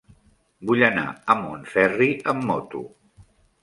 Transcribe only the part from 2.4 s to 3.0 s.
moto.